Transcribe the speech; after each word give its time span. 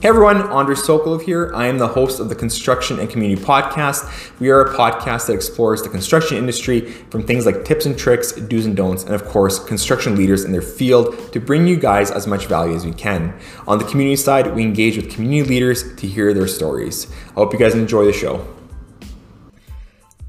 Hey 0.00 0.10
everyone, 0.10 0.42
Andrei 0.52 0.76
Sokolov 0.76 1.22
here. 1.22 1.50
I 1.56 1.66
am 1.66 1.78
the 1.78 1.88
host 1.88 2.20
of 2.20 2.28
the 2.28 2.36
Construction 2.36 3.00
and 3.00 3.10
Community 3.10 3.42
Podcast. 3.42 4.38
We 4.38 4.48
are 4.48 4.60
a 4.60 4.72
podcast 4.72 5.26
that 5.26 5.32
explores 5.32 5.82
the 5.82 5.88
construction 5.88 6.36
industry 6.36 6.82
from 7.10 7.26
things 7.26 7.44
like 7.44 7.64
tips 7.64 7.84
and 7.84 7.98
tricks, 7.98 8.30
do's 8.30 8.64
and 8.64 8.76
don'ts, 8.76 9.02
and 9.02 9.12
of 9.12 9.24
course, 9.24 9.58
construction 9.58 10.14
leaders 10.14 10.44
in 10.44 10.52
their 10.52 10.62
field 10.62 11.32
to 11.32 11.40
bring 11.40 11.66
you 11.66 11.76
guys 11.76 12.12
as 12.12 12.28
much 12.28 12.46
value 12.46 12.76
as 12.76 12.86
we 12.86 12.92
can. 12.92 13.36
On 13.66 13.80
the 13.80 13.84
community 13.86 14.14
side, 14.14 14.54
we 14.54 14.62
engage 14.62 14.96
with 14.96 15.10
community 15.10 15.48
leaders 15.48 15.96
to 15.96 16.06
hear 16.06 16.32
their 16.32 16.46
stories. 16.46 17.10
I 17.30 17.32
hope 17.32 17.52
you 17.52 17.58
guys 17.58 17.74
enjoy 17.74 18.04
the 18.04 18.12
show. 18.12 18.46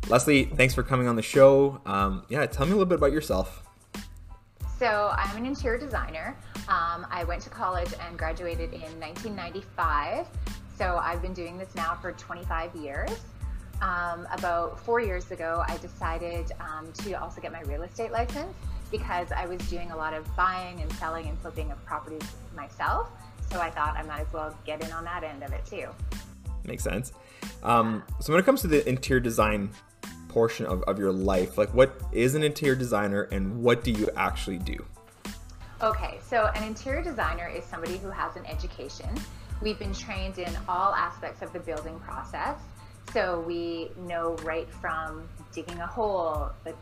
Leslie, 0.07 0.45
thanks 0.45 0.73
for 0.73 0.81
coming 0.81 1.07
on 1.07 1.15
the 1.15 1.21
show. 1.21 1.79
Um, 1.85 2.23
yeah, 2.27 2.43
tell 2.47 2.65
me 2.65 2.71
a 2.71 2.75
little 2.75 2.87
bit 2.87 2.97
about 2.97 3.11
yourself. 3.11 3.61
So, 4.79 5.13
I'm 5.13 5.37
an 5.37 5.45
interior 5.45 5.77
designer. 5.77 6.35
Um, 6.69 7.07
I 7.09 7.23
went 7.23 7.41
to 7.41 7.49
college 7.49 7.91
and 8.07 8.15
graduated 8.15 8.73
in 8.73 8.99
1995. 8.99 10.27
So 10.77 10.97
I've 11.03 11.19
been 11.19 11.33
doing 11.33 11.57
this 11.57 11.73
now 11.73 11.97
for 11.99 12.11
25 12.11 12.75
years. 12.75 13.09
Um, 13.81 14.27
about 14.31 14.79
four 14.79 14.99
years 14.99 15.31
ago, 15.31 15.63
I 15.67 15.77
decided 15.77 16.51
um, 16.59 16.93
to 16.99 17.13
also 17.13 17.41
get 17.41 17.51
my 17.51 17.61
real 17.61 17.81
estate 17.81 18.11
license 18.11 18.53
because 18.91 19.31
I 19.31 19.47
was 19.47 19.57
doing 19.67 19.89
a 19.89 19.97
lot 19.97 20.13
of 20.13 20.35
buying 20.35 20.79
and 20.81 20.91
selling 20.93 21.27
and 21.27 21.39
flipping 21.39 21.71
of 21.71 21.83
properties 21.85 22.21
myself. 22.55 23.09
So 23.51 23.59
I 23.59 23.71
thought 23.71 23.97
I 23.97 24.03
might 24.03 24.21
as 24.21 24.31
well 24.31 24.55
get 24.63 24.83
in 24.83 24.91
on 24.91 25.03
that 25.05 25.23
end 25.23 25.41
of 25.41 25.51
it 25.51 25.65
too. 25.65 25.87
Makes 26.65 26.83
sense. 26.83 27.13
Um, 27.63 28.03
so 28.19 28.31
when 28.31 28.39
it 28.39 28.45
comes 28.45 28.61
to 28.61 28.67
the 28.67 28.87
interior 28.87 29.19
design 29.19 29.71
portion 30.27 30.67
of, 30.67 30.83
of 30.83 30.99
your 30.99 31.11
life, 31.11 31.57
like 31.57 31.73
what 31.73 31.99
is 32.11 32.35
an 32.35 32.43
interior 32.43 32.75
designer 32.75 33.23
and 33.31 33.63
what 33.63 33.83
do 33.83 33.91
you 33.91 34.07
actually 34.15 34.59
do? 34.59 34.85
Okay, 35.81 36.19
so 36.27 36.47
an 36.55 36.63
interior 36.65 37.01
designer 37.01 37.47
is 37.47 37.63
somebody 37.63 37.97
who 37.99 38.09
has 38.09 38.35
an 38.35 38.45
education. 38.47 39.07
We've 39.61 39.79
been 39.79 39.93
trained 39.93 40.37
in 40.37 40.53
all 40.67 40.93
aspects 40.93 41.41
of 41.41 41.53
the 41.53 41.59
building 41.59 41.97
process. 42.01 42.57
So 43.13 43.39
we 43.47 43.91
know 43.97 44.35
right 44.43 44.69
from 44.69 45.29
digging 45.53 45.79
a 45.79 45.87
hole, 45.87 46.51
the 46.65 46.75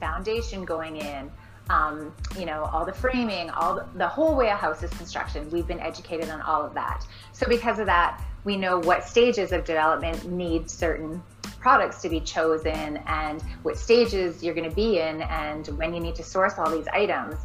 foundation 0.00 0.64
going 0.64 0.96
in, 0.96 1.30
um, 1.68 2.12
you 2.36 2.44
know, 2.44 2.64
all 2.64 2.84
the 2.84 2.92
framing, 2.92 3.50
all 3.50 3.76
the, 3.76 3.86
the 3.94 4.08
whole 4.08 4.34
way 4.34 4.48
a 4.48 4.56
house 4.56 4.82
is 4.82 4.90
constructed. 4.90 5.52
We've 5.52 5.68
been 5.68 5.78
educated 5.78 6.28
on 6.28 6.40
all 6.40 6.64
of 6.64 6.74
that. 6.74 7.06
So 7.32 7.46
because 7.46 7.78
of 7.78 7.86
that, 7.86 8.20
we 8.42 8.56
know 8.56 8.80
what 8.80 9.04
stages 9.04 9.52
of 9.52 9.64
development 9.64 10.28
need 10.28 10.68
certain 10.68 11.22
products 11.60 12.02
to 12.02 12.08
be 12.08 12.18
chosen 12.18 12.96
and 13.06 13.40
what 13.62 13.78
stages 13.78 14.42
you're 14.42 14.54
going 14.54 14.68
to 14.68 14.74
be 14.74 14.98
in 14.98 15.22
and 15.22 15.68
when 15.78 15.94
you 15.94 16.00
need 16.00 16.16
to 16.16 16.24
source 16.24 16.54
all 16.58 16.70
these 16.70 16.88
items. 16.88 17.36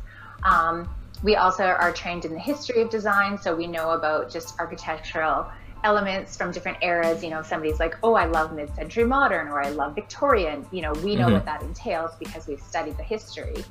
Um, 0.45 0.87
we 1.23 1.35
also 1.35 1.63
are 1.63 1.91
trained 1.91 2.23
in 2.23 2.33
the 2.33 2.39
history 2.39 2.81
of 2.81 2.89
design, 2.89 3.37
so 3.37 3.55
we 3.55 3.67
know 3.67 3.91
about 3.91 4.29
just 4.29 4.59
architectural 4.59 5.47
elements 5.83 6.37
from 6.37 6.51
different 6.51 6.77
eras. 6.81 7.23
You 7.23 7.31
know, 7.31 7.41
somebody's 7.41 7.79
like, 7.79 7.95
oh, 8.03 8.13
I 8.13 8.25
love 8.25 8.53
mid 8.53 8.73
century 8.75 9.05
modern 9.05 9.47
or 9.47 9.61
I 9.61 9.69
love 9.69 9.95
Victorian. 9.95 10.65
You 10.71 10.83
know, 10.83 10.93
we 11.03 11.15
know 11.15 11.25
mm-hmm. 11.25 11.33
what 11.33 11.45
that 11.45 11.63
entails 11.63 12.11
because 12.19 12.47
we've 12.47 12.61
studied 12.61 12.97
the 12.97 13.03
history. 13.03 13.65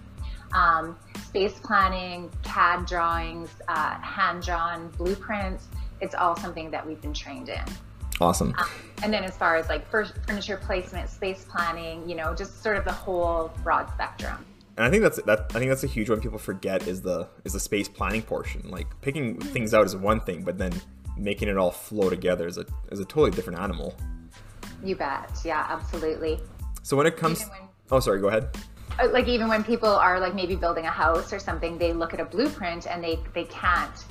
Um, 0.52 0.96
space 1.24 1.58
planning, 1.58 2.30
CAD 2.42 2.86
drawings, 2.86 3.50
uh, 3.68 3.98
hand 4.00 4.42
drawn 4.42 4.88
blueprints, 4.90 5.66
it's 6.00 6.14
all 6.14 6.36
something 6.36 6.70
that 6.70 6.86
we've 6.86 7.00
been 7.00 7.14
trained 7.14 7.48
in. 7.48 7.62
Awesome. 8.20 8.54
Um, 8.58 8.68
and 9.02 9.12
then 9.12 9.24
as 9.24 9.36
far 9.36 9.56
as 9.56 9.68
like 9.68 9.84
furniture 9.88 10.56
placement, 10.56 11.10
space 11.10 11.44
planning, 11.48 12.08
you 12.08 12.14
know, 12.14 12.34
just 12.34 12.62
sort 12.62 12.76
of 12.76 12.84
the 12.84 12.92
whole 12.92 13.52
broad 13.64 13.90
spectrum 13.90 14.44
and 14.76 14.86
I 14.86 14.90
think 14.90 15.02
that's 15.02 15.22
that. 15.22 15.46
I 15.50 15.58
think 15.58 15.70
that's 15.70 15.84
a 15.84 15.88
huge 15.88 16.10
one 16.10 16.20
people 16.20 16.38
forget 16.38 16.86
is 16.88 17.02
the 17.02 17.28
is 17.44 17.52
the 17.52 17.60
space 17.60 17.88
planning 17.88 18.22
portion. 18.22 18.68
Like 18.68 18.86
picking 19.02 19.38
things 19.38 19.72
out 19.72 19.86
is 19.86 19.94
one 19.94 20.20
thing, 20.20 20.42
but 20.42 20.58
then 20.58 20.72
making 21.16 21.48
it 21.48 21.56
all 21.56 21.70
flow 21.70 22.10
together 22.10 22.46
is 22.46 22.58
a 22.58 22.66
is 22.90 23.00
a 23.00 23.04
totally 23.04 23.30
different 23.30 23.60
animal. 23.60 23.94
You 24.82 24.96
bet. 24.96 25.30
Yeah, 25.44 25.64
absolutely. 25.68 26.40
So 26.82 26.96
when 26.96 27.06
it 27.06 27.16
comes, 27.16 27.44
when, 27.44 27.68
oh 27.90 28.00
sorry, 28.00 28.20
go 28.20 28.28
ahead. 28.28 28.48
Uh, 28.98 29.08
like 29.10 29.28
even 29.28 29.48
when 29.48 29.62
people 29.64 29.88
are 29.88 30.20
like 30.20 30.34
maybe 30.34 30.56
building 30.56 30.86
a 30.86 30.90
house 30.90 31.32
or 31.32 31.38
something, 31.38 31.78
they 31.78 31.92
look 31.92 32.12
at 32.12 32.20
a 32.20 32.24
blueprint 32.24 32.86
and 32.86 33.02
they 33.02 33.20
they 33.32 33.44
can't 33.44 34.04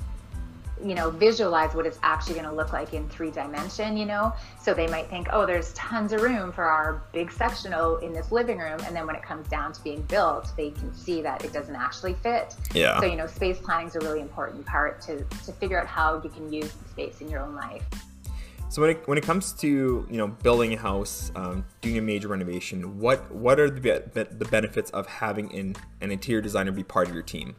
you 0.82 0.94
know 0.94 1.10
visualize 1.10 1.74
what 1.74 1.86
it's 1.86 1.98
actually 2.02 2.34
going 2.34 2.46
to 2.46 2.52
look 2.52 2.72
like 2.72 2.94
in 2.94 3.08
three 3.08 3.30
dimension 3.30 3.96
you 3.96 4.06
know? 4.06 4.32
So 4.60 4.74
they 4.74 4.86
might 4.86 5.08
think 5.08 5.28
oh 5.32 5.46
there's 5.46 5.72
tons 5.74 6.12
of 6.12 6.22
room 6.22 6.52
for 6.52 6.64
our 6.64 7.02
big 7.12 7.30
sectional 7.30 7.98
in 7.98 8.12
this 8.12 8.32
living 8.32 8.58
room. 8.58 8.80
And 8.86 8.94
then 8.94 9.06
when 9.06 9.16
it 9.16 9.22
comes 9.22 9.48
down 9.48 9.72
to 9.72 9.82
being 9.82 10.02
built 10.02 10.52
they 10.56 10.70
can 10.70 10.94
see 10.94 11.22
that 11.22 11.44
it 11.44 11.52
doesn't 11.52 11.76
actually 11.76 12.14
fit. 12.14 12.54
Yeah. 12.72 13.00
So 13.00 13.06
you 13.06 13.16
know 13.16 13.26
space 13.26 13.58
planning 13.58 13.88
is 13.88 13.96
a 13.96 14.00
really 14.00 14.20
important 14.20 14.66
part 14.66 15.00
to 15.02 15.24
to 15.24 15.52
figure 15.52 15.80
out 15.80 15.86
how 15.86 16.20
you 16.22 16.30
can 16.30 16.52
use 16.52 16.72
the 16.72 16.88
space 16.88 17.20
in 17.20 17.28
your 17.28 17.40
own 17.40 17.54
life. 17.54 17.82
So 18.74 18.82
when 18.82 18.90
it, 18.90 19.06
when 19.06 19.16
it 19.18 19.22
comes 19.22 19.52
to 19.52 20.04
you 20.10 20.16
know 20.16 20.26
building 20.26 20.74
a 20.74 20.76
house, 20.76 21.30
um, 21.36 21.64
doing 21.80 21.96
a 21.96 22.02
major 22.02 22.26
renovation, 22.26 22.98
what 22.98 23.30
what 23.30 23.60
are 23.60 23.70
the, 23.70 24.02
the 24.12 24.44
benefits 24.46 24.90
of 24.90 25.06
having 25.06 25.54
an, 25.54 25.76
an 26.00 26.10
interior 26.10 26.40
designer 26.40 26.72
be 26.72 26.82
part 26.82 27.06
of 27.06 27.14
your 27.14 27.22
team? 27.22 27.54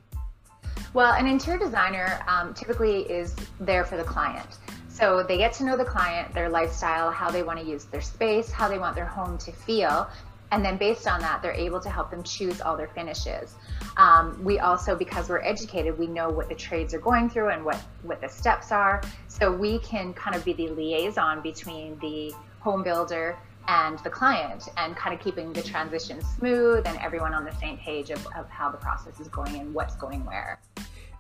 Well, 0.96 1.12
an 1.12 1.28
interior 1.28 1.60
designer 1.60 2.24
um, 2.26 2.54
typically 2.54 3.02
is 3.02 3.36
there 3.60 3.84
for 3.84 3.98
the 3.98 4.04
client. 4.06 4.48
So 4.88 5.24
they 5.28 5.38
get 5.38 5.52
to 5.56 5.66
know 5.66 5.76
the 5.76 5.84
client, 5.84 6.34
their 6.34 6.48
lifestyle, 6.48 7.12
how 7.12 7.30
they 7.30 7.44
want 7.44 7.60
to 7.60 7.66
use 7.66 7.84
their 7.84 8.00
space, 8.00 8.50
how 8.50 8.70
they 8.70 8.80
want 8.80 8.96
their 8.96 9.06
home 9.06 9.38
to 9.40 9.52
feel. 9.52 10.08
And 10.54 10.64
then 10.64 10.78
based 10.78 11.06
on 11.06 11.20
that, 11.20 11.42
they're 11.42 11.52
able 11.52 11.82
to 11.82 11.90
help 11.90 12.12
them 12.12 12.24
choose 12.24 12.62
all 12.62 12.78
their 12.78 12.88
finishes. 12.88 13.56
Um, 13.98 14.42
we 14.42 14.60
also, 14.60 14.96
because 14.96 15.28
we're 15.28 15.42
educated, 15.42 16.00
we 16.00 16.08
know 16.08 16.30
what 16.30 16.48
the 16.48 16.56
trades 16.56 16.94
are 16.94 17.00
going 17.00 17.30
through 17.30 17.50
and 17.50 17.66
what, 17.66 17.76
what 18.04 18.22
the 18.22 18.30
steps 18.30 18.72
are. 18.72 19.02
So 19.28 19.52
we 19.52 19.80
can 19.80 20.14
kind 20.14 20.34
of 20.34 20.46
be 20.46 20.54
the 20.54 20.70
liaison 20.70 21.42
between 21.42 22.00
the 22.00 22.34
home 22.62 22.84
builder 22.84 23.38
and 23.68 24.00
the 24.00 24.10
client 24.10 24.70
and 24.78 24.96
kind 24.96 25.14
of 25.14 25.22
keeping 25.22 25.52
the 25.52 25.62
transition 25.62 26.22
smooth 26.22 26.88
and 26.88 26.98
everyone 27.00 27.34
on 27.34 27.44
the 27.44 27.54
same 27.56 27.78
page 27.78 28.12
of, 28.12 28.26
of 28.28 28.50
how 28.50 28.70
the 28.70 28.78
process 28.78 29.20
is 29.20 29.28
going 29.28 29.56
and 29.56 29.74
what's 29.74 29.96
going 29.96 30.24
where. 30.26 30.62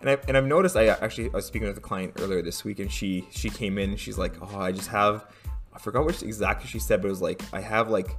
And, 0.05 0.11
I, 0.11 0.17
and 0.27 0.37
I've 0.37 0.45
noticed 0.45 0.75
I 0.75 0.85
actually 0.85 1.31
I 1.31 1.37
was 1.37 1.47
speaking 1.47 1.67
with 1.67 1.77
a 1.79 1.81
client 1.81 2.13
earlier 2.19 2.43
this 2.43 2.63
week 2.63 2.77
and 2.77 2.91
she 2.91 3.27
she 3.31 3.49
came 3.49 3.79
in 3.79 3.95
she's 3.95 4.19
like 4.19 4.35
oh 4.39 4.59
I 4.59 4.71
just 4.71 4.89
have 4.89 5.25
I 5.73 5.79
forgot 5.79 6.05
what 6.05 6.21
exactly 6.21 6.67
she 6.67 6.77
said 6.77 7.01
but 7.01 7.07
it 7.07 7.09
was 7.09 7.23
like 7.23 7.41
I 7.51 7.59
have 7.59 7.89
like 7.89 8.15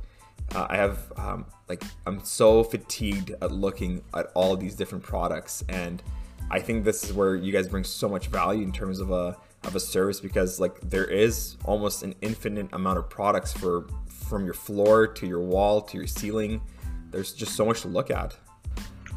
uh, 0.52 0.66
I 0.68 0.76
have 0.78 1.12
um, 1.16 1.46
like 1.68 1.84
I'm 2.04 2.24
so 2.24 2.64
fatigued 2.64 3.30
at 3.40 3.52
looking 3.52 4.02
at 4.14 4.32
all 4.34 4.56
these 4.56 4.74
different 4.74 5.04
products 5.04 5.62
and 5.68 6.02
I 6.50 6.58
think 6.58 6.84
this 6.84 7.04
is 7.04 7.12
where 7.12 7.36
you 7.36 7.52
guys 7.52 7.68
bring 7.68 7.84
so 7.84 8.08
much 8.08 8.26
value 8.26 8.64
in 8.64 8.72
terms 8.72 8.98
of 8.98 9.12
a 9.12 9.36
of 9.62 9.76
a 9.76 9.80
service 9.80 10.18
because 10.18 10.58
like 10.58 10.80
there 10.80 11.06
is 11.06 11.56
almost 11.66 12.02
an 12.02 12.16
infinite 12.20 12.68
amount 12.72 12.98
of 12.98 13.08
products 13.08 13.52
for 13.52 13.86
from 14.08 14.44
your 14.44 14.54
floor 14.54 15.06
to 15.06 15.24
your 15.24 15.40
wall 15.40 15.80
to 15.82 15.96
your 15.96 16.08
ceiling. 16.08 16.60
There's 17.12 17.32
just 17.32 17.54
so 17.54 17.64
much 17.64 17.82
to 17.82 17.88
look 17.88 18.10
at. 18.10 18.36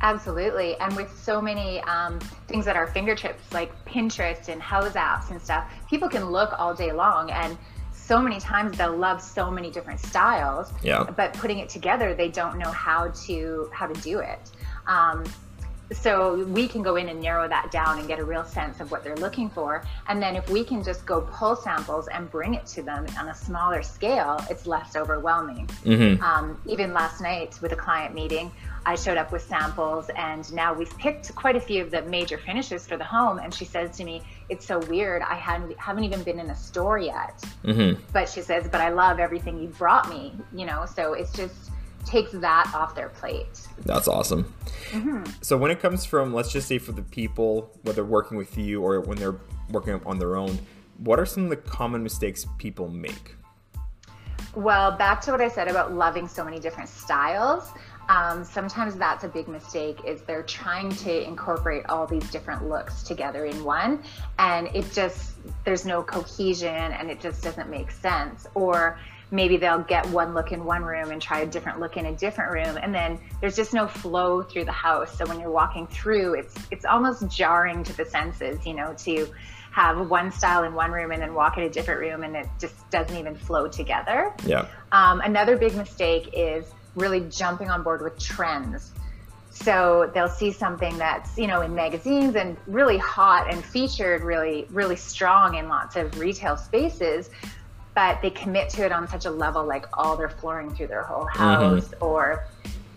Absolutely. 0.01 0.77
And 0.77 0.95
with 0.95 1.11
so 1.17 1.41
many 1.41 1.81
um, 1.81 2.19
things 2.47 2.67
at 2.67 2.75
our 2.75 2.87
fingertips, 2.87 3.51
like 3.51 3.73
Pinterest 3.85 4.47
and 4.47 4.61
house 4.61 4.93
apps 4.93 5.31
and 5.31 5.41
stuff, 5.41 5.71
people 5.89 6.07
can 6.07 6.29
look 6.31 6.57
all 6.57 6.73
day 6.73 6.91
long. 6.91 7.31
And 7.31 7.57
so 7.91 8.21
many 8.21 8.39
times 8.39 8.77
they'll 8.77 8.95
love 8.95 9.21
so 9.21 9.51
many 9.51 9.69
different 9.69 9.99
styles. 9.99 10.71
Yeah. 10.81 11.03
But 11.03 11.33
putting 11.33 11.59
it 11.59 11.69
together, 11.69 12.13
they 12.13 12.29
don't 12.29 12.57
know 12.57 12.71
how 12.71 13.09
to 13.25 13.69
how 13.73 13.87
to 13.87 14.01
do 14.01 14.19
it. 14.19 14.51
Um, 14.87 15.23
so 15.91 16.43
we 16.45 16.67
can 16.67 16.81
go 16.81 16.95
in 16.95 17.09
and 17.09 17.19
narrow 17.19 17.47
that 17.47 17.71
down 17.71 17.99
and 17.99 18.07
get 18.07 18.19
a 18.19 18.23
real 18.23 18.43
sense 18.43 18.79
of 18.79 18.91
what 18.91 19.03
they're 19.03 19.17
looking 19.17 19.49
for. 19.49 19.83
And 20.07 20.21
then 20.21 20.35
if 20.35 20.49
we 20.49 20.63
can 20.63 20.83
just 20.83 21.05
go 21.05 21.21
pull 21.21 21.55
samples 21.55 22.07
and 22.07 22.29
bring 22.29 22.53
it 22.53 22.65
to 22.67 22.81
them 22.81 23.05
on 23.17 23.29
a 23.29 23.35
smaller 23.35 23.81
scale 23.81 24.39
it's 24.49 24.65
less 24.65 24.95
overwhelming. 24.95 25.67
Mm-hmm. 25.83 26.21
um, 26.23 26.61
even 26.65 26.93
last 26.93 27.21
night 27.21 27.59
with 27.61 27.71
a 27.71 27.75
client 27.75 28.13
meeting 28.13 28.51
i 28.85 28.95
showed 28.95 29.17
up 29.17 29.31
with 29.31 29.41
samples 29.41 30.09
and 30.15 30.51
now 30.53 30.73
we've 30.73 30.95
picked 30.97 31.33
quite 31.35 31.55
a 31.55 31.59
few 31.59 31.81
of 31.83 31.91
the 31.91 32.01
major 32.03 32.37
finishes 32.37 32.87
for 32.87 32.97
the 32.97 33.03
home. 33.03 33.39
And 33.39 33.53
she 33.53 33.65
says 33.65 33.97
to 33.97 34.03
me 34.03 34.21
it's 34.49 34.65
so 34.65 34.79
weird. 34.79 35.21
I 35.21 35.35
hadn't, 35.35 35.77
haven't 35.77 36.03
even 36.03 36.23
been 36.23 36.39
in 36.39 36.49
a 36.49 36.55
store 36.55 36.97
yet. 36.97 37.43
Mm-hmm. 37.63 38.01
but 38.13 38.29
she 38.29 38.41
says 38.41 38.67
but 38.71 38.81
i 38.81 38.89
love 38.89 39.19
everything 39.19 39.59
you 39.59 39.67
brought 39.67 40.09
me 40.09 40.33
you 40.53 40.65
know? 40.65 40.85
So 40.85 41.13
it's 41.13 41.31
just 41.33 41.71
takes 42.09 42.31
that 42.31 42.71
off 42.73 42.95
their 42.95 43.09
plate. 43.09 43.67
That's 43.85 44.07
awesome. 44.07 44.53
Mm-hmm. 44.91 45.23
So 45.41 45.57
when 45.57 45.71
it 45.71 45.79
comes 45.79 46.05
from, 46.05 46.33
let's 46.33 46.51
just 46.51 46.67
say 46.67 46.77
for 46.77 46.91
the 46.91 47.03
people, 47.03 47.71
whether 47.83 48.03
working 48.03 48.37
with 48.37 48.57
you 48.57 48.81
or 48.81 48.99
when 49.01 49.17
they're 49.17 49.39
working 49.69 50.01
on 50.05 50.19
their 50.19 50.35
own, 50.35 50.59
what 50.97 51.19
are 51.19 51.25
some 51.25 51.43
of 51.43 51.49
the 51.49 51.57
common 51.57 52.03
mistakes 52.03 52.45
people 52.57 52.89
make? 52.89 53.35
Well, 54.55 54.91
back 54.97 55.21
to 55.21 55.31
what 55.31 55.41
I 55.41 55.47
said 55.47 55.67
about 55.67 55.93
loving 55.93 56.27
so 56.27 56.43
many 56.43 56.59
different 56.59 56.89
styles. 56.89 57.71
Um, 58.09 58.43
sometimes 58.43 58.95
that's 58.95 59.23
a 59.23 59.27
big 59.27 59.47
mistake 59.47 59.99
is 60.03 60.23
they're 60.23 60.41
trying 60.41 60.89
to 60.89 61.27
incorporate 61.27 61.85
all 61.89 62.07
these 62.07 62.27
different 62.31 62.67
looks 62.67 63.03
together 63.03 63.45
in 63.45 63.63
one 63.63 64.03
and 64.39 64.67
it 64.73 64.91
just 64.91 65.33
there's 65.63 65.85
no 65.85 66.01
cohesion 66.01 66.73
and 66.73 67.11
it 67.11 67.19
just 67.19 67.43
doesn't 67.43 67.69
make 67.69 67.91
sense 67.91 68.47
or 68.55 68.99
maybe 69.31 69.57
they'll 69.57 69.83
get 69.83 70.07
one 70.09 70.33
look 70.33 70.51
in 70.51 70.65
one 70.65 70.83
room 70.83 71.11
and 71.11 71.21
try 71.21 71.41
a 71.41 71.45
different 71.45 71.79
look 71.79 71.97
in 71.97 72.07
a 72.07 72.15
different 72.15 72.51
room 72.51 72.77
and 72.81 72.93
then 72.93 73.19
there's 73.41 73.55
just 73.55 73.73
no 73.73 73.87
flow 73.87 74.41
through 74.41 74.65
the 74.65 74.71
house 74.71 75.17
so 75.17 75.25
when 75.25 75.39
you're 75.39 75.51
walking 75.51 75.85
through 75.87 76.33
it's 76.33 76.55
it's 76.71 76.85
almost 76.85 77.27
jarring 77.29 77.83
to 77.83 77.95
the 77.95 78.05
senses 78.05 78.65
you 78.65 78.73
know 78.73 78.93
to 78.97 79.27
have 79.71 80.09
one 80.09 80.31
style 80.31 80.63
in 80.63 80.73
one 80.73 80.91
room 80.91 81.11
and 81.11 81.21
then 81.21 81.33
walk 81.33 81.57
in 81.57 81.63
a 81.63 81.69
different 81.69 81.99
room 81.99 82.23
and 82.23 82.35
it 82.35 82.47
just 82.59 82.89
doesn't 82.89 83.15
even 83.15 83.35
flow 83.35 83.67
together. 83.67 84.33
Yeah. 84.45 84.67
Um, 84.91 85.21
another 85.21 85.57
big 85.57 85.75
mistake 85.75 86.29
is 86.33 86.65
really 86.95 87.21
jumping 87.29 87.69
on 87.69 87.83
board 87.83 88.01
with 88.01 88.19
trends. 88.19 88.91
So 89.51 90.09
they'll 90.13 90.29
see 90.29 90.51
something 90.51 90.97
that's, 90.97 91.37
you 91.37 91.47
know, 91.47 91.61
in 91.61 91.73
magazines 91.73 92.35
and 92.35 92.55
really 92.67 92.97
hot 92.97 93.51
and 93.51 93.63
featured 93.63 94.21
really, 94.21 94.67
really 94.69 94.95
strong 94.95 95.55
in 95.55 95.67
lots 95.67 95.95
of 95.95 96.17
retail 96.19 96.55
spaces, 96.55 97.29
but 97.99 98.21
they 98.21 98.29
commit 98.29 98.69
to 98.69 98.85
it 98.85 98.93
on 98.93 99.05
such 99.09 99.25
a 99.25 99.29
level 99.29 99.65
like 99.65 99.85
all 99.91 100.15
their 100.15 100.29
flooring 100.29 100.73
through 100.73 100.87
their 100.87 101.03
whole 101.03 101.25
Mm-hmm. 101.25 101.37
house 101.37 101.93
or 101.99 102.45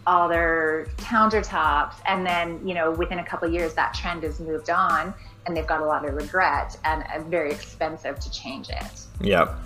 all 0.07 0.29
their 0.29 0.87
countertops. 0.99 1.95
And 2.07 2.25
then, 2.25 2.65
you 2.65 2.73
know, 2.75 2.93
within 2.93 3.19
a 3.19 3.25
couple 3.25 3.49
of 3.49 3.53
years, 3.53 3.75
that 3.75 3.95
trend 3.95 4.23
has 4.23 4.39
moved 4.39 4.71
on 4.71 5.13
and 5.45 5.57
they've 5.57 5.67
got 5.67 5.81
a 5.81 5.85
lot 5.85 6.07
of 6.07 6.15
regret 6.15 6.79
and 6.85 7.03
uh, 7.03 7.21
very 7.29 7.51
expensive 7.51 8.21
to 8.21 8.31
change 8.31 8.69
it. 8.69 8.95
Yeah, 9.21 9.57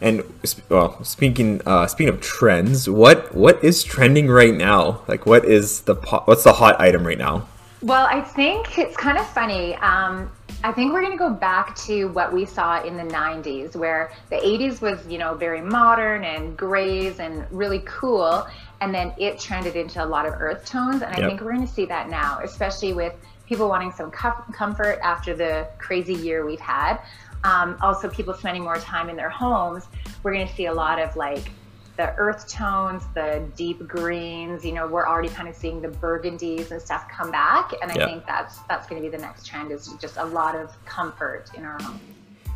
and 0.00 0.22
well, 0.70 1.04
speaking 1.04 1.60
uh, 1.66 1.86
speaking 1.86 2.14
of 2.14 2.22
trends, 2.22 2.88
what 2.88 3.34
what 3.34 3.62
is 3.62 3.84
trending 3.84 4.28
right 4.28 4.54
now? 4.54 5.02
Like, 5.08 5.26
what 5.26 5.44
is 5.44 5.82
the 5.82 5.94
po- 5.94 6.22
what's 6.24 6.44
the 6.44 6.54
hot 6.54 6.80
item 6.80 7.06
right 7.06 7.18
now? 7.18 7.46
Well, 7.82 8.06
I 8.06 8.22
think 8.22 8.78
it's 8.78 8.96
kind 8.96 9.18
of 9.18 9.26
funny. 9.28 9.74
Um, 9.76 10.30
I 10.66 10.72
think 10.72 10.92
we're 10.92 11.00
going 11.00 11.12
to 11.12 11.16
go 11.18 11.30
back 11.30 11.76
to 11.86 12.06
what 12.06 12.32
we 12.32 12.44
saw 12.44 12.82
in 12.82 12.96
the 12.96 13.04
90s, 13.04 13.76
where 13.76 14.10
the 14.30 14.36
80s 14.36 14.80
was, 14.80 14.98
you 15.06 15.16
know, 15.16 15.32
very 15.32 15.60
modern 15.60 16.24
and 16.24 16.56
grays 16.56 17.20
and 17.20 17.46
really 17.52 17.84
cool. 17.86 18.44
And 18.80 18.92
then 18.92 19.14
it 19.16 19.38
trended 19.38 19.76
into 19.76 20.04
a 20.04 20.04
lot 20.04 20.26
of 20.26 20.34
earth 20.40 20.64
tones. 20.64 21.02
And 21.02 21.14
I 21.14 21.18
Yep. 21.18 21.28
think 21.28 21.40
we're 21.40 21.52
going 21.52 21.64
to 21.64 21.72
see 21.72 21.86
that 21.86 22.08
now, 22.10 22.40
especially 22.42 22.94
with 22.94 23.12
people 23.46 23.68
wanting 23.68 23.92
some 23.92 24.10
com- 24.10 24.42
comfort 24.52 24.98
after 25.04 25.36
the 25.36 25.68
crazy 25.78 26.14
year 26.14 26.44
we've 26.44 26.58
had. 26.58 26.98
Um, 27.44 27.76
also, 27.80 28.08
people 28.08 28.34
spending 28.34 28.64
more 28.64 28.78
time 28.78 29.08
in 29.08 29.14
their 29.14 29.30
homes. 29.30 29.86
We're 30.24 30.32
going 30.32 30.48
to 30.48 30.54
see 30.56 30.66
a 30.66 30.74
lot 30.74 30.98
of 30.98 31.14
like 31.14 31.48
the 31.96 32.14
earth 32.16 32.48
tones, 32.48 33.02
the 33.14 33.46
deep 33.56 33.86
greens. 33.86 34.64
You 34.64 34.72
know, 34.72 34.86
we're 34.86 35.06
already 35.06 35.28
kind 35.28 35.48
of 35.48 35.54
seeing 35.54 35.80
the 35.80 35.88
burgundies 35.88 36.70
and 36.70 36.80
stuff 36.80 37.08
come 37.10 37.30
back, 37.30 37.72
and 37.82 37.90
I 37.90 37.94
Yeah. 37.96 38.06
think 38.06 38.26
that's 38.26 38.58
that's 38.68 38.86
going 38.86 39.02
to 39.02 39.08
be 39.10 39.14
the 39.16 39.22
next 39.22 39.46
trend. 39.46 39.70
Is 39.72 39.88
just 40.00 40.16
a 40.16 40.24
lot 40.24 40.54
of 40.54 40.72
comfort 40.84 41.50
in 41.54 41.64
our 41.64 41.80
home. 41.82 42.00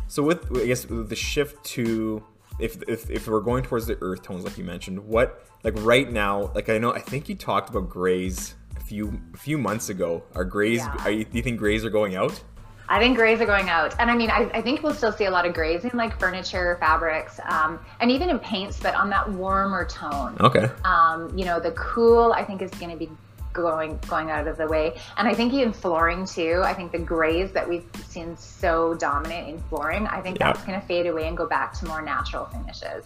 So 0.07 0.23
with 0.23 0.55
I 0.57 0.65
guess 0.65 0.85
with 0.87 1.09
the 1.09 1.15
shift 1.15 1.63
to 1.75 2.23
if 2.59 2.81
if 2.87 3.09
if 3.09 3.27
we're 3.27 3.39
going 3.39 3.63
towards 3.63 3.87
the 3.87 3.97
earth 4.01 4.23
tones, 4.23 4.43
like 4.43 4.57
you 4.57 4.63
mentioned, 4.63 4.99
what 5.07 5.45
like 5.63 5.73
right 5.79 6.11
now, 6.11 6.51
like 6.53 6.69
I 6.69 6.77
know 6.77 6.93
I 6.93 6.99
think 6.99 7.29
you 7.29 7.35
talked 7.35 7.69
about 7.69 7.89
grays 7.89 8.55
a 8.77 8.79
few 8.81 9.19
a 9.33 9.37
few 9.37 9.57
months 9.57 9.89
ago. 9.89 10.23
Are 10.35 10.43
grays? 10.45 10.79
Yeah. 10.79 10.95
Are 11.03 11.11
you, 11.11 11.23
do 11.25 11.37
you 11.37 11.43
think 11.43 11.57
grays 11.59 11.83
are 11.85 11.89
going 11.89 12.15
out? 12.15 12.43
I 12.91 12.99
think 12.99 13.15
grays 13.15 13.39
are 13.39 13.45
going 13.45 13.69
out, 13.69 13.95
and 13.99 14.11
I 14.11 14.15
mean, 14.17 14.29
I, 14.29 14.51
I 14.53 14.61
think 14.61 14.83
we'll 14.83 14.93
still 14.93 15.13
see 15.13 15.23
a 15.25 15.31
lot 15.31 15.45
of 15.45 15.53
grays 15.53 15.85
in 15.85 15.91
like 15.97 16.19
furniture, 16.19 16.75
fabrics, 16.81 17.39
um, 17.49 17.79
and 18.01 18.11
even 18.11 18.29
in 18.29 18.37
paints, 18.37 18.79
but 18.81 18.93
on 18.95 19.09
that 19.11 19.31
warmer 19.31 19.85
tone. 19.85 20.35
Okay. 20.41 20.69
Um, 20.83 21.31
you 21.37 21.45
know, 21.45 21.57
the 21.59 21.71
cool 21.71 22.33
I 22.33 22.43
think 22.43 22.61
is 22.61 22.69
going 22.71 22.91
to 22.91 22.97
be 22.97 23.09
going 23.53 23.97
going 24.07 24.29
out 24.29 24.45
of 24.45 24.57
the 24.57 24.67
way, 24.67 24.97
and 25.17 25.25
I 25.25 25.33
think 25.33 25.53
even 25.53 25.71
flooring 25.71 26.25
too. 26.25 26.61
I 26.65 26.73
think 26.73 26.91
the 26.91 26.99
grays 26.99 27.53
that 27.53 27.67
we've 27.67 27.85
seen 28.09 28.35
so 28.35 28.93
dominant 28.95 29.47
in 29.47 29.59
flooring, 29.69 30.05
I 30.07 30.19
think 30.21 30.39
Yeah. 30.39 30.51
that's 30.51 30.65
going 30.65 30.79
to 30.79 30.85
fade 30.85 31.05
away 31.07 31.29
and 31.29 31.37
go 31.37 31.45
back 31.47 31.71
to 31.79 31.85
more 31.85 32.01
natural 32.01 32.45
finishes. 32.45 33.05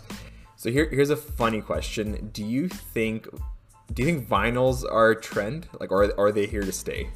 So 0.55 0.71
here 0.71 0.89
here's 0.89 1.11
a 1.11 1.15
funny 1.17 1.61
question. 1.61 2.31
Do 2.33 2.43
you 2.43 2.69
think 2.69 3.27
do 3.93 4.01
you 4.01 4.05
think 4.07 4.27
vinyls 4.27 4.83
are 4.83 5.11
a 5.11 5.21
trend? 5.21 5.67
Like 5.79 5.91
are 5.91 6.11
are 6.17 6.31
they 6.31 6.47
here 6.47 6.63
to 6.63 6.71
stay? 6.71 7.09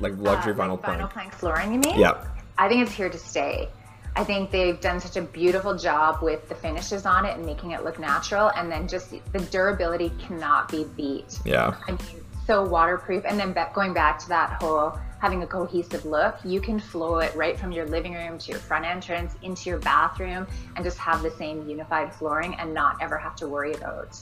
Like 0.00 0.14
luxury 0.16 0.52
Uh, 0.52 0.56
vinyl 0.56 0.82
plank? 0.82 1.00
Vinyl 1.00 1.10
plank 1.10 1.32
flooring, 1.32 1.72
you 1.72 1.80
mean? 1.80 1.98
Yeah. 1.98 2.24
I 2.56 2.68
think 2.68 2.82
it's 2.86 2.92
here 2.92 3.08
to 3.08 3.18
stay. 3.18 3.68
I 4.16 4.24
think 4.24 4.50
they've 4.50 4.80
done 4.80 4.98
such 4.98 5.16
a 5.16 5.22
beautiful 5.22 5.76
job 5.76 6.22
with 6.22 6.48
the 6.48 6.54
finishes 6.54 7.06
on 7.06 7.24
it 7.24 7.36
and 7.36 7.46
making 7.46 7.70
it 7.70 7.84
look 7.84 7.98
natural, 8.00 8.50
and 8.56 8.70
then 8.70 8.88
just 8.88 9.10
the 9.10 9.38
durability 9.38 10.10
cannot 10.18 10.68
be 10.68 10.84
beat. 10.96 11.38
Yeah. 11.44 11.74
I 11.86 11.92
mean, 11.92 12.24
so 12.46 12.64
waterproof. 12.64 13.24
And 13.26 13.38
then 13.38 13.54
going 13.74 13.92
back 13.92 14.18
to 14.20 14.28
that 14.30 14.60
whole 14.60 14.98
having 15.20 15.42
a 15.42 15.46
cohesive 15.46 16.04
look, 16.04 16.36
you 16.44 16.60
can 16.60 16.78
flow 16.80 17.18
it 17.18 17.34
right 17.36 17.58
from 17.58 17.70
your 17.72 17.86
living 17.86 18.14
room 18.14 18.38
to 18.38 18.50
your 18.50 18.60
front 18.60 18.84
entrance 18.84 19.34
into 19.42 19.68
your 19.70 19.78
bathroom, 19.78 20.46
and 20.74 20.84
just 20.84 20.98
have 20.98 21.22
the 21.22 21.30
same 21.32 21.68
unified 21.68 22.12
flooring, 22.14 22.54
and 22.56 22.72
not 22.74 22.96
ever 23.00 23.18
have 23.18 23.36
to 23.36 23.46
worry 23.48 23.74
about 23.74 24.18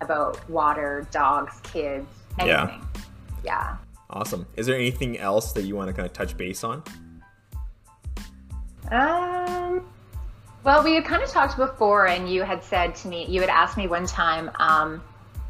about 0.00 0.48
water, 0.48 1.06
dogs, 1.10 1.58
kids, 1.62 2.06
Yeah. 2.38 2.62
anything. 2.62 2.86
Yeah. 3.44 3.76
Awesome. 4.10 4.46
Is 4.56 4.66
there 4.66 4.76
anything 4.76 5.18
else 5.18 5.52
that 5.52 5.62
you 5.62 5.76
want 5.76 5.88
to 5.88 5.92
kind 5.92 6.06
of 6.06 6.12
touch 6.12 6.36
base 6.36 6.64
on? 6.64 6.82
Um, 8.90 9.86
well, 10.64 10.82
we 10.82 10.94
had 10.94 11.04
kind 11.04 11.22
of 11.22 11.28
talked 11.28 11.56
before, 11.56 12.08
and 12.08 12.30
you 12.30 12.42
had 12.42 12.64
said 12.64 12.94
to 12.96 13.08
me, 13.08 13.26
you 13.26 13.40
had 13.40 13.50
asked 13.50 13.76
me 13.76 13.86
one 13.86 14.06
time, 14.06 14.50
um, 14.58 15.02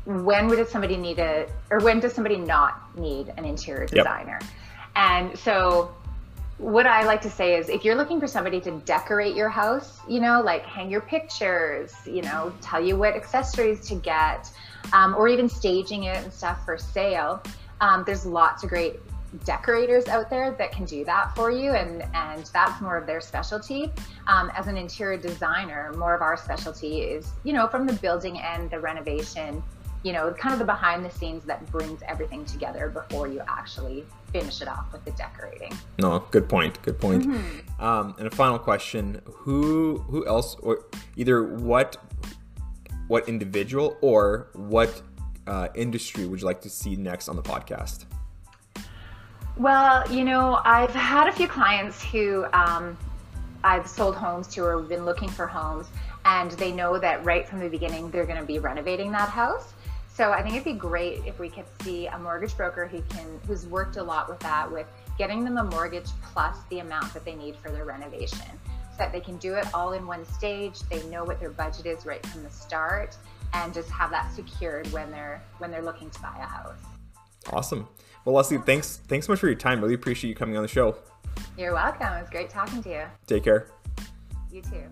when 0.04 0.48
would 0.48 0.66
somebody 0.68 0.96
need 0.96 1.18
a, 1.18 1.46
or 1.70 1.78
when 1.80 2.00
does 2.00 2.12
somebody 2.12 2.36
not 2.36 2.98
need 2.98 3.32
an 3.36 3.44
interior 3.44 3.82
Yep. 3.82 3.90
designer? 3.90 4.40
And 4.96 5.38
so, 5.38 5.94
what 6.56 6.86
I 6.86 7.04
like 7.04 7.22
to 7.22 7.30
say 7.30 7.56
is, 7.56 7.68
if 7.68 7.84
you're 7.84 7.94
looking 7.94 8.18
for 8.18 8.26
somebody 8.26 8.60
to 8.62 8.72
decorate 8.80 9.36
your 9.36 9.48
house, 9.48 10.00
you 10.08 10.18
know, 10.18 10.40
like 10.40 10.64
hang 10.64 10.90
your 10.90 11.02
pictures, 11.02 11.94
you 12.04 12.22
know, 12.22 12.52
tell 12.60 12.84
you 12.84 12.96
what 12.96 13.14
accessories 13.14 13.86
to 13.88 13.94
get, 13.94 14.50
um, 14.92 15.14
or 15.14 15.28
even 15.28 15.48
staging 15.48 16.04
it 16.04 16.16
and 16.16 16.32
stuff 16.32 16.64
for 16.64 16.76
sale, 16.76 17.40
um, 17.80 18.04
there's 18.06 18.26
lots 18.26 18.62
of 18.62 18.70
great 18.70 18.96
decorators 19.44 20.08
out 20.08 20.30
there 20.30 20.52
that 20.52 20.72
can 20.72 20.86
do 20.86 21.04
that 21.04 21.34
for 21.36 21.50
you 21.50 21.72
and 21.72 22.02
and 22.14 22.46
that's 22.46 22.80
more 22.80 22.96
of 22.96 23.06
their 23.06 23.20
specialty 23.20 23.92
um, 24.26 24.50
as 24.56 24.68
an 24.68 24.76
interior 24.76 25.18
designer 25.18 25.92
more 25.98 26.14
of 26.14 26.22
our 26.22 26.36
specialty 26.36 27.00
is 27.00 27.32
you 27.44 27.52
know 27.52 27.66
from 27.66 27.86
the 27.86 27.92
building 27.94 28.38
and 28.40 28.70
the 28.70 28.80
renovation 28.80 29.62
you 30.02 30.12
know 30.12 30.32
kind 30.32 30.54
of 30.54 30.58
the 30.58 30.64
behind 30.64 31.04
the 31.04 31.10
scenes 31.10 31.44
that 31.44 31.64
brings 31.70 32.00
everything 32.08 32.44
together 32.46 32.88
before 32.88 33.28
you 33.28 33.42
actually 33.46 34.04
finish 34.32 34.62
it 34.62 34.68
off 34.68 34.90
with 34.92 35.04
the 35.04 35.10
decorating 35.12 35.76
No, 35.98 36.24
good 36.30 36.48
point. 36.48 36.80
Good 36.82 37.00
point. 37.00 37.26
Um, 37.78 38.14
and 38.18 38.26
a 38.26 38.30
final 38.30 38.58
question: 38.58 39.22
Who 39.24 39.98
who 40.08 40.26
else, 40.26 40.56
or 40.56 40.84
either 41.16 41.42
what 41.42 41.96
what 43.08 43.28
individual 43.28 43.96
or 44.02 44.48
what 44.54 45.02
uh, 45.48 45.68
industry 45.74 46.26
would 46.26 46.40
you 46.40 46.46
like 46.46 46.60
to 46.60 46.68
see 46.68 46.94
next 46.94 47.28
on 47.28 47.36
the 47.36 47.42
podcast? 47.42 48.04
Well, 49.56 50.08
you 50.12 50.24
know, 50.24 50.60
I've 50.64 50.94
had 50.94 51.26
a 51.26 51.32
few 51.32 51.48
clients 51.48 52.04
who 52.04 52.46
um, 52.52 52.96
I've 53.64 53.88
sold 53.88 54.14
homes 54.14 54.46
to 54.54 54.62
or 54.62 54.80
been 54.82 55.04
looking 55.04 55.28
for 55.28 55.48
homes, 55.48 55.88
and 56.24 56.52
they 56.52 56.70
know 56.70 56.98
that 56.98 57.24
right 57.24 57.48
from 57.48 57.58
the 57.58 57.68
beginning 57.68 58.10
they're 58.12 58.26
going 58.26 58.38
to 58.38 58.46
be 58.46 58.60
renovating 58.60 59.10
that 59.12 59.28
house. 59.28 59.72
So 60.14 60.32
I 60.32 60.42
think 60.42 60.54
it'd 60.54 60.64
be 60.64 60.72
great 60.72 61.24
if 61.26 61.38
we 61.38 61.48
could 61.48 61.64
see 61.82 62.06
a 62.06 62.18
mortgage 62.18 62.56
broker 62.56 62.86
who 62.86 63.02
can, 63.08 63.40
who's 63.46 63.66
worked 63.66 63.96
a 63.96 64.02
lot 64.02 64.28
with 64.28 64.40
that, 64.40 64.70
with 64.70 64.86
getting 65.16 65.44
them 65.44 65.56
a 65.58 65.64
mortgage 65.64 66.08
plus 66.22 66.56
the 66.70 66.80
amount 66.80 67.12
that 67.14 67.24
they 67.24 67.34
need 67.34 67.56
for 67.56 67.70
their 67.70 67.84
renovation, 67.84 68.46
so 68.92 68.96
that 68.98 69.12
they 69.12 69.20
can 69.20 69.36
do 69.38 69.54
it 69.54 69.66
all 69.74 69.92
in 69.92 70.06
one 70.06 70.24
stage. 70.24 70.80
They 70.90 71.02
know 71.04 71.24
what 71.24 71.40
their 71.40 71.50
budget 71.50 71.86
is 71.86 72.06
right 72.06 72.24
from 72.26 72.44
the 72.44 72.50
start, 72.50 73.16
and 73.52 73.72
just 73.72 73.90
have 73.90 74.10
that 74.10 74.32
secured 74.32 74.86
when 74.92 75.10
they're 75.10 75.42
when 75.58 75.70
they're 75.70 75.82
looking 75.82 76.10
to 76.10 76.20
buy 76.20 76.34
a 76.38 76.46
house. 76.46 76.78
Awesome. 77.52 77.88
Well, 78.24 78.34
Leslie, 78.34 78.58
thanks 78.58 79.00
thanks 79.08 79.26
so 79.26 79.32
much 79.32 79.40
for 79.40 79.46
your 79.46 79.56
time. 79.56 79.80
Really 79.80 79.94
appreciate 79.94 80.28
you 80.28 80.36
coming 80.36 80.56
on 80.56 80.62
the 80.62 80.68
show. 80.68 80.96
You're 81.56 81.72
welcome. 81.72 82.12
It 82.14 82.20
was 82.20 82.30
great 82.30 82.50
talking 82.50 82.82
to 82.82 82.88
you. 82.88 83.04
Take 83.26 83.44
care. 83.44 83.68
You 84.50 84.62
too. 84.62 84.84